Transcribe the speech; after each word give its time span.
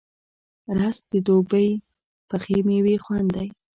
رس 0.77 0.97
د 1.11 1.13
دوبی 1.27 1.69
پخې 2.29 2.55
میوې 2.67 2.95
خوند 3.03 3.27
دی 3.35 3.47